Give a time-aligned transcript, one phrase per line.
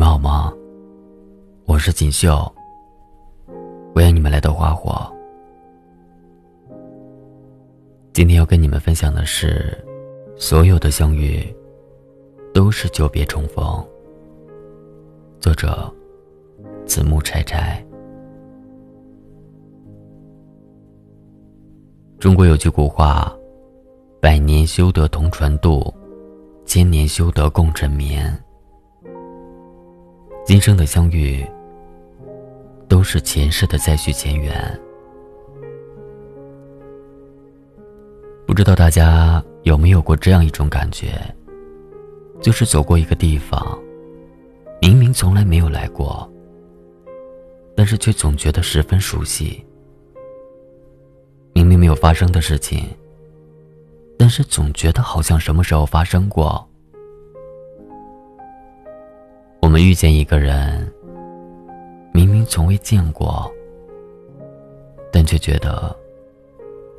[0.00, 0.50] 们好吗？
[1.66, 2.50] 我是锦绣。
[3.94, 4.98] 欢迎你们来到花火。
[8.14, 9.76] 今天要跟你们分享的是，
[10.38, 11.54] 所有的相遇
[12.54, 13.62] 都是久别重逢。
[15.38, 15.92] 作者：
[16.86, 17.86] 子木柴柴。
[22.18, 23.30] 中国有句古话
[24.18, 25.92] ：“百年修得同船渡，
[26.64, 28.34] 千年修得共枕眠。”
[30.46, 31.46] 今生的相遇，
[32.88, 34.80] 都是前世的再续前缘。
[38.46, 41.12] 不知道大家有没有过这样一种感觉，
[42.40, 43.78] 就是走过一个地方，
[44.80, 46.28] 明明从来没有来过，
[47.76, 49.64] 但是却总觉得十分熟悉。
[51.52, 52.88] 明明没有发生的事情，
[54.18, 56.66] 但是总觉得好像什么时候发生过。
[59.70, 60.92] 我们遇见一个人，
[62.12, 63.48] 明明从未见过，
[65.12, 65.96] 但却觉得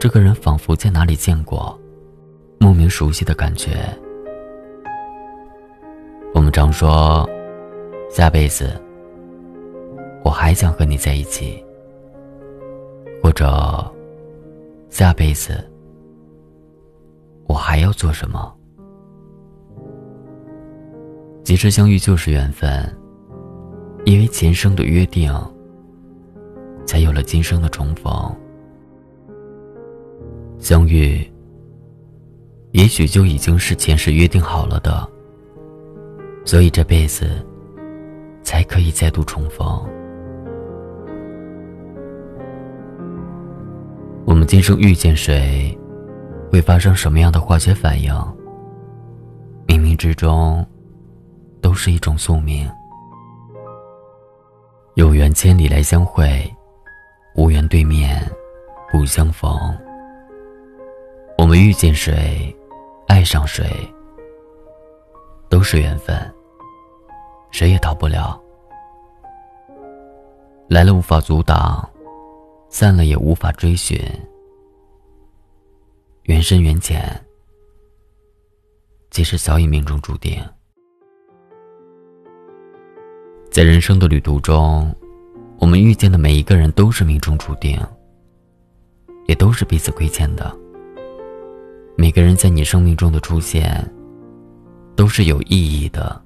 [0.00, 1.78] 这个人仿佛在哪里见过，
[2.58, 3.86] 莫名熟悉的感觉。
[6.32, 7.28] 我们常说，
[8.10, 8.80] 下辈子
[10.24, 11.62] 我还想和你在一起，
[13.22, 13.46] 或者
[14.88, 15.70] 下辈子
[17.46, 18.56] 我还要做什么？
[21.44, 22.90] 几世相遇就是缘分，
[24.06, 25.30] 因为前生的约定，
[26.86, 28.34] 才有了今生的重逢。
[30.58, 31.22] 相遇，
[32.72, 35.06] 也许就已经是前世约定好了的，
[36.46, 37.46] 所以这辈子
[38.42, 39.66] 才可以再度重逢。
[44.24, 45.78] 我们今生遇见谁，
[46.50, 48.10] 会发生什么样的化学反应？
[49.66, 50.66] 冥冥之中。
[51.64, 52.70] 都是一种宿命。
[54.96, 56.54] 有缘千里来相会，
[57.36, 58.30] 无缘对面
[58.92, 59.50] 不相逢。
[61.38, 62.54] 我们遇见谁，
[63.06, 63.66] 爱上谁，
[65.48, 66.14] 都是缘分，
[67.50, 68.38] 谁也逃不了。
[70.68, 71.82] 来了无法阻挡，
[72.68, 73.98] 散了也无法追寻。
[76.24, 77.02] 缘深缘浅，
[79.10, 80.46] 其实早已命中注定。
[83.54, 84.92] 在人生的旅途中，
[85.60, 87.80] 我们遇见的每一个人都是命中注定，
[89.28, 90.52] 也都是彼此亏欠的。
[91.96, 93.88] 每个人在你生命中的出现，
[94.96, 96.20] 都是有意义的。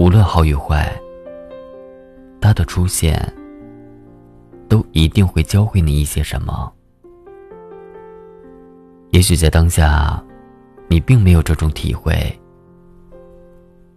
[0.00, 0.92] 无论好与坏，
[2.40, 3.32] 他的出现
[4.68, 6.72] 都一定会教会你一些什么。
[9.10, 10.20] 也许在当下，
[10.88, 12.36] 你并没有这种体会。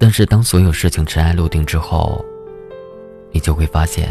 [0.03, 2.25] 但是，当所有事情尘埃落定之后，
[3.31, 4.09] 你就会发现，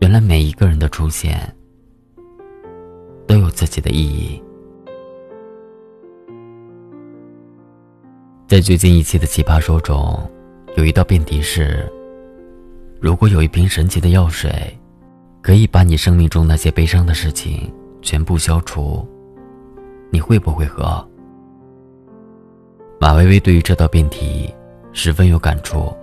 [0.00, 1.40] 原来每一个人的出现
[3.26, 4.42] 都有自己的意义。
[8.46, 10.30] 在最近一期的《奇葩说》中，
[10.76, 11.90] 有一道辩题是：
[13.00, 14.52] 如果有一瓶神奇的药水，
[15.40, 17.72] 可以把你生命中那些悲伤的事情
[18.02, 19.08] 全部消除，
[20.10, 21.02] 你会不会喝？
[22.98, 24.52] 马薇薇对于这道辩题
[24.92, 25.94] 十分有感触。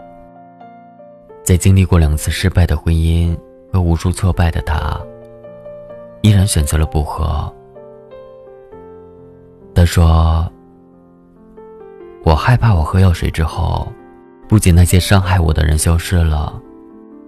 [1.44, 3.38] 在经历过两次失败的婚姻
[3.72, 4.98] 和无数挫败的她，
[6.22, 7.52] 依然选择了不喝。
[9.74, 10.50] 她说
[12.24, 13.92] ：“我害怕我喝药水之后，
[14.48, 16.62] 不仅那些伤害我的人消失了，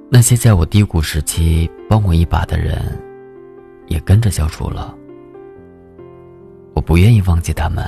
[0.10, 2.78] 那些在我低谷时期帮我一把的人，
[3.88, 4.96] 也跟着消除了。
[6.76, 7.84] 我不愿意忘记他们。”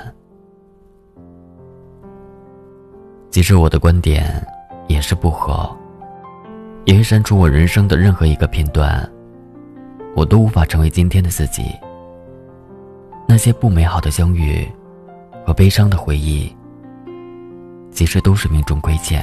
[3.30, 4.46] 即使我的观点
[4.88, 5.70] 也是不合，
[6.86, 9.08] 因为删除我人生的任何一个片段，
[10.16, 11.76] 我都无法成为今天的自己。
[13.28, 14.68] 那些不美好的相遇
[15.46, 16.56] 和悲伤的回忆，
[17.92, 19.22] 其实都是命中亏欠，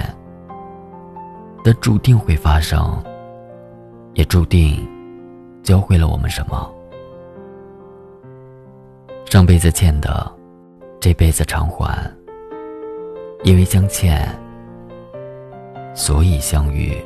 [1.64, 3.02] 但注定会发生，
[4.12, 4.86] 也注定
[5.62, 6.70] 教会了我们什么。
[9.24, 10.30] 上辈子欠的，
[11.00, 11.98] 这辈子偿还。
[13.44, 14.26] 因为相欠，
[15.94, 16.96] 所以相遇。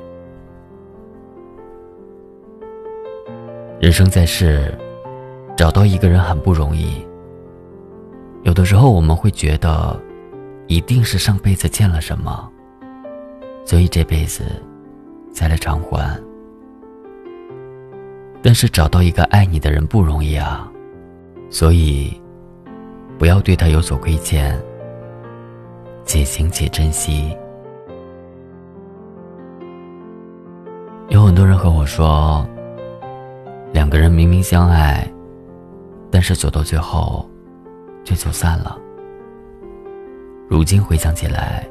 [3.81, 4.73] 人生在世，
[5.57, 7.05] 找到一个人很不容易。
[8.45, 10.01] 有的时候我们会觉得，
[10.69, 12.49] 一定是上辈子欠了什么，
[13.65, 14.45] 所以这辈子
[15.33, 16.17] 才来偿还。
[18.41, 20.71] 但是找到一个爱你的人不容易啊，
[21.51, 22.17] 所以
[23.19, 24.57] 不要对他有所亏欠。
[26.09, 27.37] 且行且珍惜。
[31.11, 32.49] 有很多人和我说，
[33.75, 35.07] 两个人明明相爱，
[36.11, 37.29] 但是走到最后，
[38.05, 38.79] 却走散了。
[40.49, 41.69] 如今回想起来，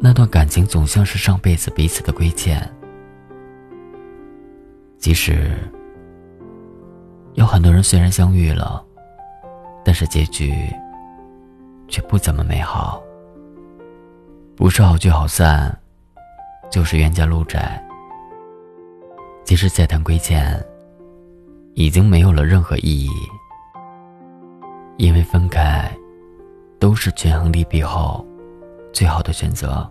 [0.00, 2.62] 那段感情总像是上辈子彼此的亏欠。
[4.98, 5.50] 即使
[7.32, 8.80] 有很多人虽然相遇了，
[9.84, 10.54] 但是结局
[11.88, 13.02] 却不怎么美好。
[14.56, 15.76] 不是好聚好散，
[16.70, 17.82] 就是冤家路窄。
[19.44, 20.64] 即使再谈亏欠，
[21.74, 23.10] 已经没有了任何意义，
[24.96, 25.90] 因为分开
[26.78, 28.24] 都是权衡利弊后
[28.92, 29.90] 最好的选择。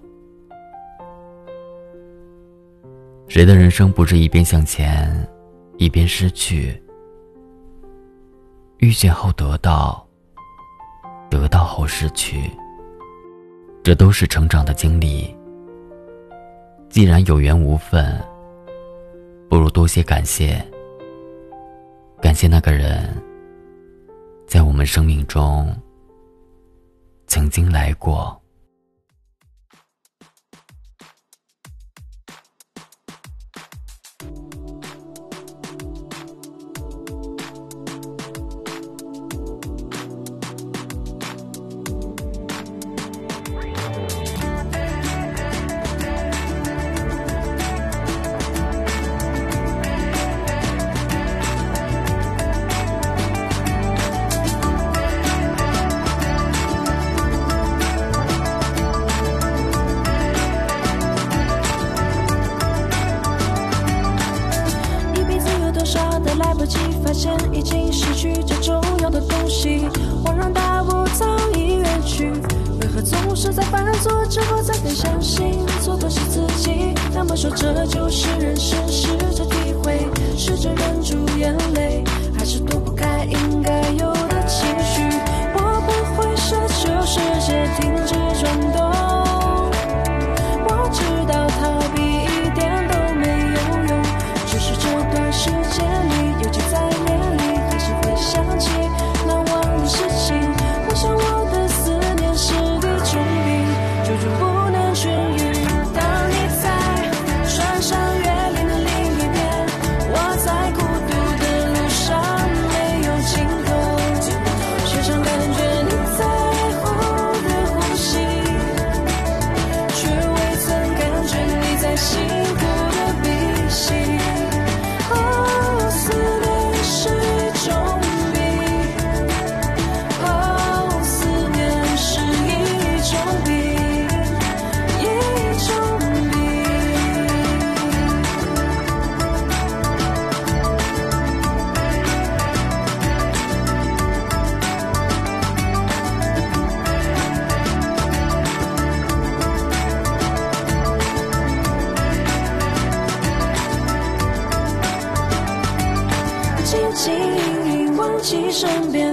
[3.28, 5.28] 谁的人生不是一边向前，
[5.78, 6.82] 一边失去？
[8.78, 10.06] 遇见后得到，
[11.84, 12.50] 得到后失去，
[13.84, 15.36] 这都是成长的经历。
[16.90, 18.20] 既然有缘无分。
[19.50, 20.66] 不如多些感谢，
[22.20, 23.08] 感谢那个人，
[24.48, 25.72] 在我们生命中
[27.28, 28.42] 曾经来过。
[74.84, 76.94] 之后才更相信做的是自己？
[77.14, 80.06] 他们说这就是人生，试着体会，
[80.38, 82.04] 试着忍住眼泪，
[82.38, 82.80] 还是躲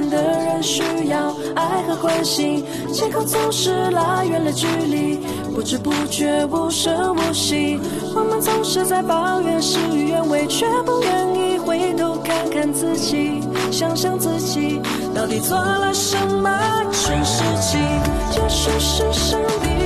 [0.08, 5.18] 的人需要爱和关心，借口总是拉远了距离，
[5.54, 7.78] 不知不觉无声无息。
[8.14, 13.40] 我们总是在抱怨事与愿违，却不愿意回头看看自己，
[13.70, 14.80] 想想自己
[15.14, 16.50] 到底做了什么
[16.92, 17.80] 蠢事情。
[18.32, 19.79] 也许是上帝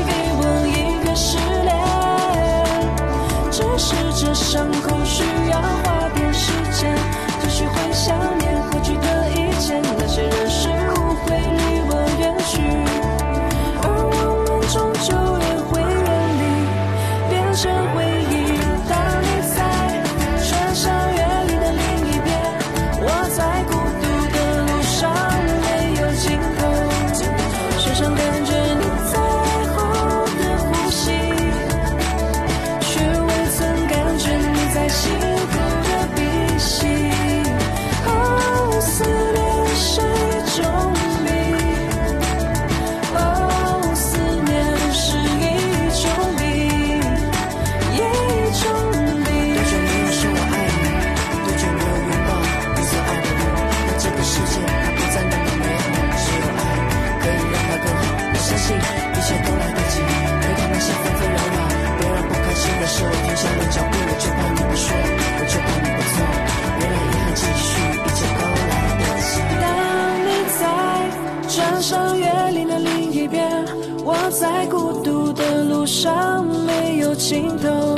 [77.27, 77.97] 心头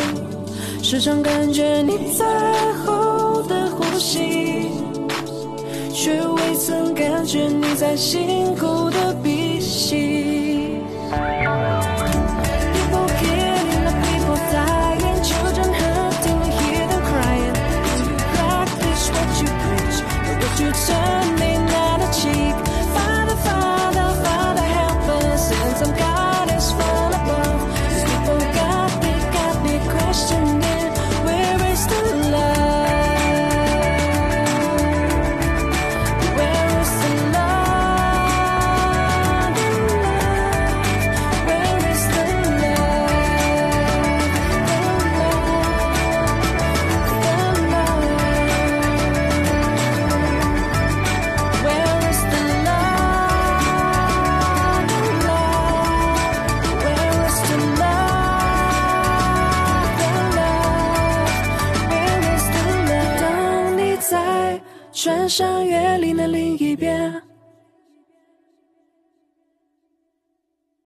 [0.85, 2.25] 时常感觉你在
[2.85, 4.71] 后的呼吸，
[5.93, 9.36] 却未曾感觉你在心口的鼻。